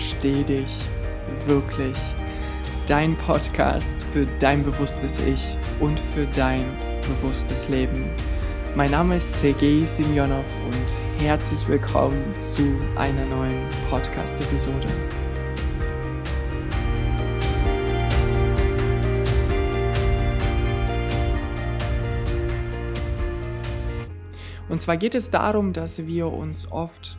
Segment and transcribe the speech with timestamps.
[0.00, 0.88] Ich verstehe dich
[1.44, 2.14] wirklich.
[2.86, 6.64] Dein Podcast für dein bewusstes Ich und für dein
[7.02, 8.10] bewusstes Leben.
[8.74, 12.62] Mein Name ist Sergei Simionov und herzlich willkommen zu
[12.96, 14.88] einer neuen Podcast-Episode.
[24.70, 27.18] Und zwar geht es darum, dass wir uns oft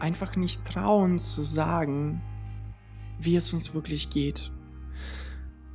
[0.00, 2.22] einfach nicht trauen zu sagen,
[3.18, 4.50] wie es uns wirklich geht.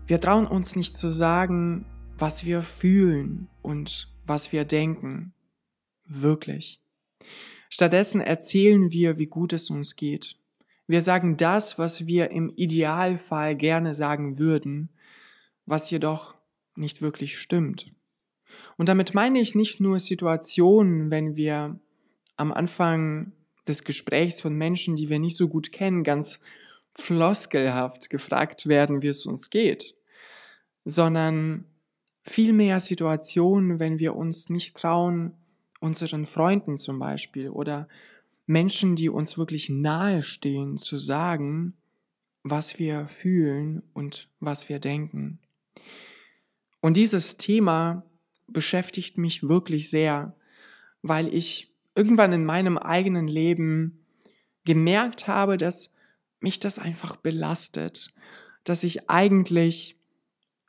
[0.08, 1.86] Wir trauen uns nicht zu sagen,
[2.18, 5.34] was wir fühlen und was wir denken.
[6.06, 6.82] Wirklich.
[7.70, 10.38] Stattdessen erzählen wir, wie gut es uns geht.
[10.88, 14.90] Wir sagen das, was wir im Idealfall gerne sagen würden,
[15.66, 16.36] was jedoch
[16.76, 17.92] nicht wirklich stimmt.
[18.78, 21.80] Und damit meine ich nicht nur Situationen, wenn wir
[22.38, 23.32] am Anfang
[23.68, 26.40] des Gesprächs von Menschen, die wir nicht so gut kennen, ganz
[26.96, 29.96] floskelhaft gefragt werden, wie es uns geht,
[30.86, 31.66] sondern
[32.24, 35.34] vielmehr Situationen, wenn wir uns nicht trauen,
[35.80, 37.88] unseren Freunden zum Beispiel oder
[38.48, 41.74] Menschen, die uns wirklich nahe stehen, zu sagen,
[42.44, 45.40] was wir fühlen und was wir denken.
[46.80, 48.06] Und dieses Thema
[48.48, 50.36] beschäftigt mich wirklich sehr,
[51.02, 54.06] weil ich irgendwann in meinem eigenen Leben
[54.66, 55.94] gemerkt habe, dass
[56.40, 58.14] mich das einfach belastet,
[58.64, 59.98] dass ich eigentlich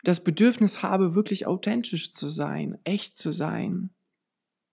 [0.04, 3.90] das Bedürfnis habe, wirklich authentisch zu sein, echt zu sein,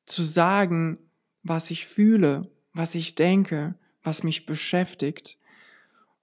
[0.05, 0.99] zu sagen,
[1.41, 5.39] was ich fühle, was ich denke, was mich beschäftigt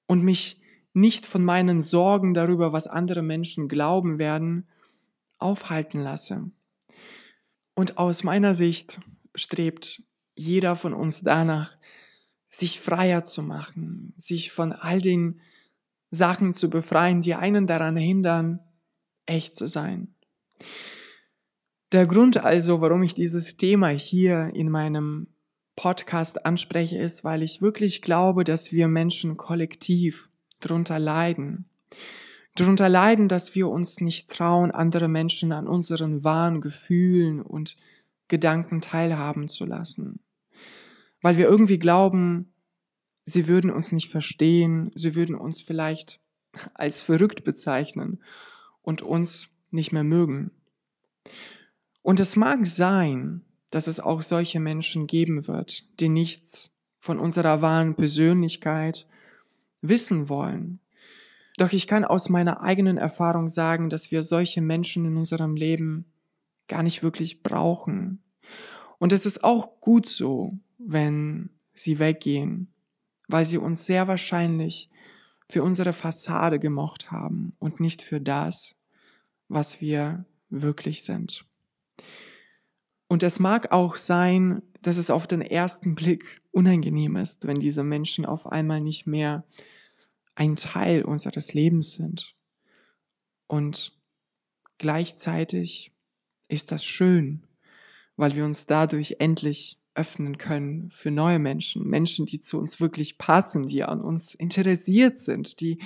[0.06, 0.60] und mich
[0.92, 4.68] nicht von meinen Sorgen darüber, was andere Menschen glauben werden,
[5.38, 6.50] aufhalten lasse.
[7.74, 9.00] Und aus meiner Sicht
[9.34, 10.02] strebt
[10.40, 11.76] jeder von uns danach,
[12.48, 15.40] sich freier zu machen, sich von all den
[16.10, 18.58] Sachen zu befreien, die einen daran hindern,
[19.26, 20.14] echt zu sein.
[21.92, 25.28] Der Grund also, warum ich dieses Thema hier in meinem
[25.76, 30.30] Podcast anspreche, ist, weil ich wirklich glaube, dass wir Menschen kollektiv
[30.60, 31.66] darunter leiden.
[32.54, 37.76] Darunter leiden, dass wir uns nicht trauen, andere Menschen an unseren wahren Gefühlen und
[38.28, 40.20] Gedanken teilhaben zu lassen
[41.22, 42.52] weil wir irgendwie glauben,
[43.24, 46.20] sie würden uns nicht verstehen, sie würden uns vielleicht
[46.74, 48.22] als verrückt bezeichnen
[48.82, 50.50] und uns nicht mehr mögen.
[52.02, 57.62] Und es mag sein, dass es auch solche Menschen geben wird, die nichts von unserer
[57.62, 59.06] wahren Persönlichkeit
[59.80, 60.80] wissen wollen.
[61.56, 66.06] Doch ich kann aus meiner eigenen Erfahrung sagen, dass wir solche Menschen in unserem Leben
[66.68, 68.22] gar nicht wirklich brauchen.
[68.98, 72.72] Und es ist auch gut so, wenn sie weggehen,
[73.28, 74.90] weil sie uns sehr wahrscheinlich
[75.48, 78.76] für unsere Fassade gemocht haben und nicht für das,
[79.48, 81.44] was wir wirklich sind.
[83.08, 87.82] Und es mag auch sein, dass es auf den ersten Blick unangenehm ist, wenn diese
[87.82, 89.44] Menschen auf einmal nicht mehr
[90.34, 92.36] ein Teil unseres Lebens sind.
[93.46, 93.98] Und
[94.78, 95.92] gleichzeitig
[96.48, 97.42] ist das schön,
[98.16, 103.18] weil wir uns dadurch endlich öffnen können für neue Menschen, Menschen, die zu uns wirklich
[103.18, 105.78] passen, die an uns interessiert sind, die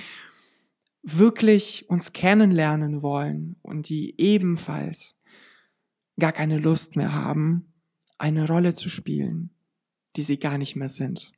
[1.01, 5.17] wirklich uns kennenlernen wollen und die ebenfalls
[6.19, 7.73] gar keine Lust mehr haben,
[8.17, 9.51] eine Rolle zu spielen,
[10.15, 11.31] die sie gar nicht mehr sind.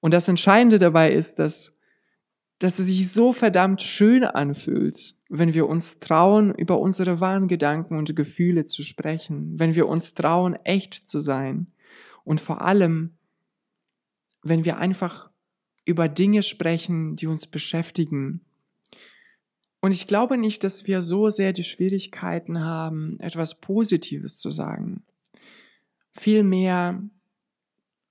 [0.00, 1.73] Und das Entscheidende dabei ist, dass,
[2.58, 7.98] dass es sich so verdammt schön anfühlt, wenn wir uns trauen, über unsere wahren Gedanken
[7.98, 11.72] und Gefühle zu sprechen, wenn wir uns trauen, echt zu sein
[12.24, 13.18] und vor allem,
[14.42, 15.30] wenn wir einfach
[15.84, 18.40] über Dinge sprechen, die uns beschäftigen.
[19.80, 25.04] Und ich glaube nicht, dass wir so sehr die Schwierigkeiten haben, etwas Positives zu sagen.
[26.10, 27.02] Vielmehr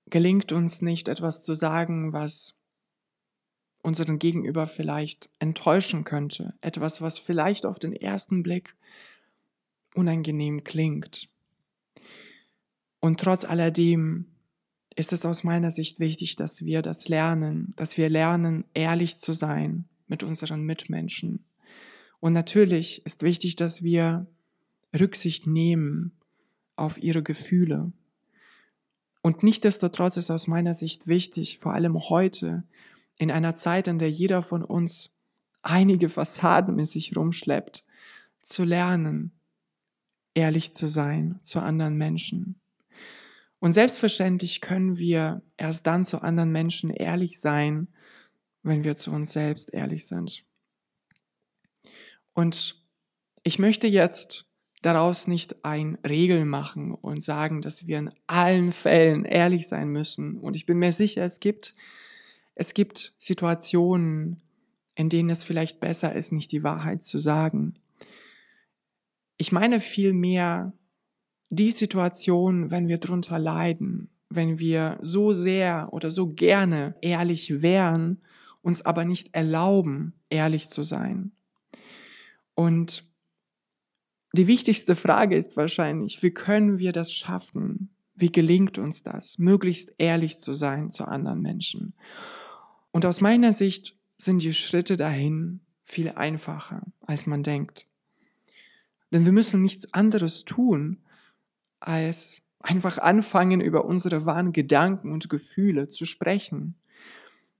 [0.07, 2.59] gelingt uns nicht etwas zu sagen, was
[3.83, 6.55] unseren Gegenüber vielleicht enttäuschen könnte.
[6.61, 8.75] Etwas, was vielleicht auf den ersten Blick
[9.93, 11.29] unangenehm klingt.
[12.99, 14.25] Und trotz alledem
[14.95, 19.33] ist es aus meiner Sicht wichtig, dass wir das lernen, dass wir lernen, ehrlich zu
[19.33, 21.45] sein mit unseren Mitmenschen.
[22.19, 24.27] Und natürlich ist wichtig, dass wir
[24.97, 26.13] Rücksicht nehmen
[26.75, 27.91] auf ihre Gefühle.
[29.21, 32.63] Und nichtdestotrotz ist aus meiner Sicht wichtig, vor allem heute,
[33.19, 35.11] in einer Zeit, in der jeder von uns
[35.61, 37.85] einige Fassaden mit sich rumschleppt,
[38.41, 39.31] zu lernen,
[40.33, 42.59] ehrlich zu sein zu anderen Menschen.
[43.59, 47.87] Und selbstverständlich können wir erst dann zu anderen Menschen ehrlich sein,
[48.61, 50.43] wenn wir zu uns selbst ehrlich sind.
[52.33, 52.83] Und
[53.43, 54.47] ich möchte jetzt
[54.81, 60.37] daraus nicht ein Regel machen und sagen, dass wir in allen Fällen ehrlich sein müssen.
[60.37, 61.73] Und ich bin mir sicher, es gibt,
[62.55, 64.41] es gibt Situationen,
[64.95, 67.75] in denen es vielleicht besser ist, nicht die Wahrheit zu sagen.
[69.37, 70.73] Ich meine vielmehr,
[71.49, 78.21] die Situation, wenn wir drunter leiden, wenn wir so sehr oder so gerne ehrlich wären,
[78.61, 81.31] uns aber nicht erlauben, ehrlich zu sein.
[82.55, 83.07] Und
[84.33, 87.89] die wichtigste Frage ist wahrscheinlich, wie können wir das schaffen?
[88.15, 91.93] Wie gelingt uns das, möglichst ehrlich zu sein zu anderen Menschen?
[92.93, 97.87] Und aus meiner Sicht sind die Schritte dahin viel einfacher, als man denkt.
[99.11, 100.99] Denn wir müssen nichts anderes tun,
[101.79, 106.75] als einfach anfangen, über unsere wahren Gedanken und Gefühle zu sprechen.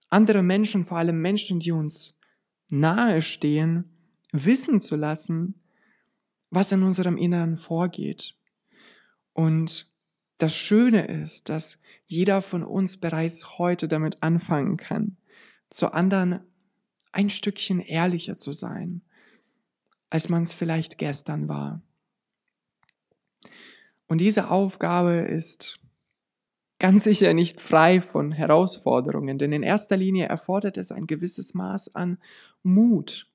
[0.10, 2.20] Andere Menschen, vor allem Menschen, die uns
[2.70, 3.86] nahestehen,
[4.32, 5.56] wissen zu lassen,
[6.52, 8.36] was in unserem Inneren vorgeht.
[9.34, 9.92] Und
[10.38, 15.18] das Schöne ist, dass jeder von uns bereits heute damit anfangen kann,
[15.74, 16.40] zu anderen
[17.12, 19.02] ein Stückchen ehrlicher zu sein,
[20.10, 21.82] als man es vielleicht gestern war.
[24.08, 25.80] Und diese Aufgabe ist
[26.78, 31.96] ganz sicher nicht frei von Herausforderungen, denn in erster Linie erfordert es ein gewisses Maß
[31.96, 32.20] an
[32.62, 33.28] Mut,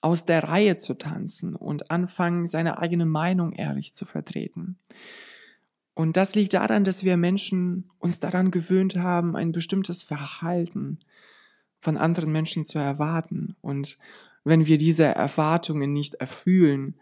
[0.00, 4.78] aus der Reihe zu tanzen und anfangen, seine eigene Meinung ehrlich zu vertreten.
[5.94, 11.00] Und das liegt daran, dass wir Menschen uns daran gewöhnt haben, ein bestimmtes Verhalten
[11.84, 13.56] von anderen Menschen zu erwarten.
[13.60, 13.98] Und
[14.42, 16.94] wenn wir diese Erwartungen nicht erfüllen,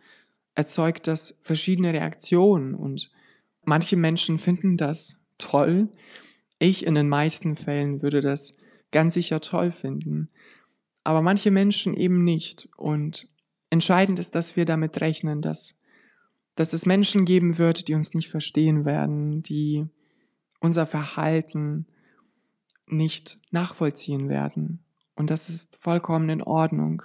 [0.54, 3.10] erzeugt das verschiedene Reaktionen und
[3.64, 5.88] manche Menschen finden das toll.
[6.58, 8.56] Ich in den meisten Fällen würde das
[8.90, 10.28] ganz sicher toll finden,
[11.04, 12.68] aber manche Menschen eben nicht.
[12.76, 13.28] Und
[13.70, 15.78] entscheidend ist, dass wir damit rechnen, dass,
[16.56, 19.86] dass es Menschen geben wird, die uns nicht verstehen werden, die
[20.60, 21.86] unser Verhalten
[22.92, 24.80] nicht nachvollziehen werden.
[25.14, 27.02] Und das ist vollkommen in Ordnung.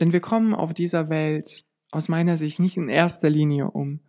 [0.00, 4.00] Denn wir kommen auf dieser Welt aus meiner Sicht nicht in erster Linie, um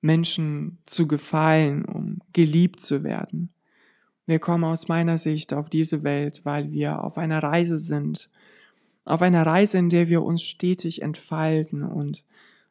[0.00, 3.52] Menschen zu gefallen, um geliebt zu werden.
[4.26, 8.30] Wir kommen aus meiner Sicht auf diese Welt, weil wir auf einer Reise sind,
[9.04, 12.24] auf einer Reise, in der wir uns stetig entfalten und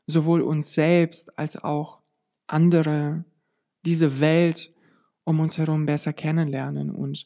[0.07, 1.99] sowohl uns selbst als auch
[2.47, 3.23] andere,
[3.85, 4.71] diese Welt
[5.31, 6.91] um uns herum besser kennenlernen.
[6.91, 7.25] Und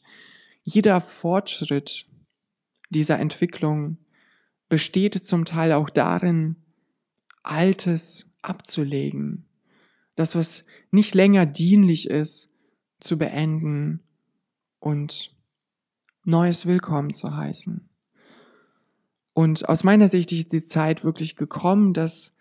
[0.64, 2.06] jeder Fortschritt
[2.90, 3.98] dieser Entwicklung
[4.70, 6.56] besteht zum Teil auch darin,
[7.44, 9.46] Altes abzulegen,
[10.16, 12.50] das, was nicht länger dienlich ist,
[13.00, 14.02] zu beenden
[14.80, 15.36] und
[16.24, 17.88] Neues willkommen zu heißen.
[19.34, 22.36] Und aus meiner Sicht ist die Zeit wirklich gekommen, dass,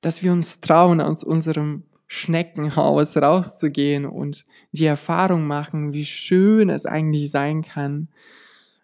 [0.00, 6.84] dass wir uns trauen, aus unserem Schneckenhaus rauszugehen und die Erfahrung machen, wie schön es
[6.84, 8.08] eigentlich sein kann,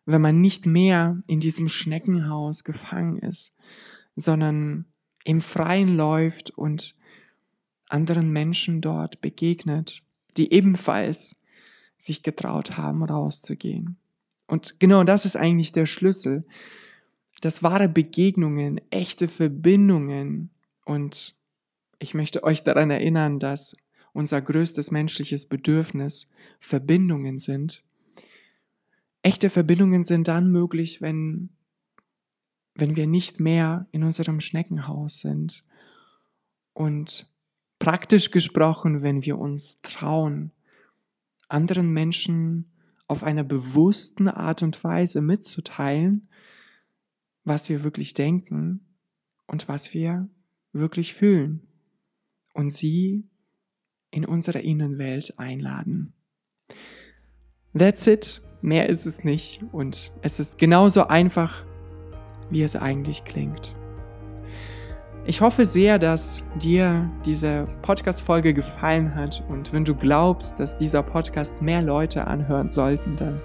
[0.07, 3.55] wenn man nicht mehr in diesem Schneckenhaus gefangen ist,
[4.17, 4.87] sondern
[5.25, 6.95] im Freien läuft und
[7.91, 10.03] anderen Menschen dort begegnet,
[10.39, 11.39] die ebenfalls
[11.99, 13.99] sich getraut haben, rauszugehen.
[14.47, 16.47] Und genau das ist eigentlich der Schlüssel,
[17.43, 20.49] dass wahre Begegnungen, echte Verbindungen
[20.87, 21.37] und
[21.99, 23.75] ich möchte euch daran erinnern, dass
[24.13, 27.85] unser größtes menschliches Bedürfnis Verbindungen sind.
[29.23, 31.51] Echte Verbindungen sind dann möglich, wenn
[32.75, 35.65] wenn wir nicht mehr in unserem Schneckenhaus sind.
[36.75, 37.29] Und
[37.81, 40.53] praktisch gesprochen, wenn wir uns trauen,
[41.49, 42.71] anderen Menschen
[43.09, 46.29] auf einer bewussten Art und Weise mitzuteilen,
[47.43, 48.95] was wir wirklich denken
[49.49, 50.29] und was wir
[50.73, 51.68] wirklich fühlen
[52.59, 53.23] und sie
[54.11, 56.13] in unsere Innenwelt einladen.
[57.73, 58.43] That's it.
[58.63, 59.63] Mehr ist es nicht.
[59.71, 61.65] Und es ist genauso einfach,
[62.51, 63.77] wie es eigentlich klingt.
[65.25, 71.05] Ich hoffe sehr, dass dir diese Podcast-Folge gefallen hat und wenn du glaubst, dass dieser
[71.05, 73.41] Podcast mehr Leute anhören sollten, dann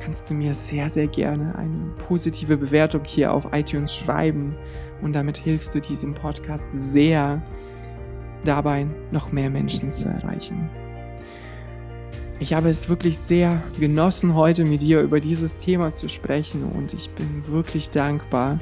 [0.00, 4.56] kannst du mir sehr, sehr gerne eine positive Bewertung hier auf iTunes schreiben
[5.02, 7.42] und damit hilfst du diesem Podcast sehr
[8.44, 10.68] dabei, noch mehr Menschen zu erreichen.
[12.40, 16.94] Ich habe es wirklich sehr genossen, heute mit dir über dieses Thema zu sprechen und
[16.94, 18.60] ich bin wirklich dankbar,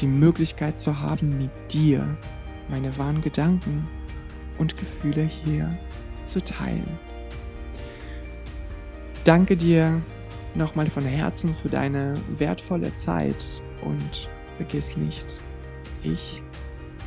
[0.00, 2.16] die Möglichkeit zu haben, mit dir
[2.68, 3.88] meine wahren Gedanken
[4.58, 5.76] und Gefühle hier
[6.22, 6.98] zu teilen.
[9.24, 10.00] Danke dir
[10.54, 15.40] nochmal von Herzen für deine wertvolle Zeit und vergiss nicht,
[16.04, 16.40] ich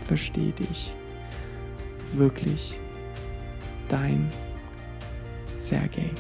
[0.04, 0.94] verstehe dich
[2.18, 2.80] wirklich.
[3.88, 4.30] Dein
[5.58, 6.12] Sergei.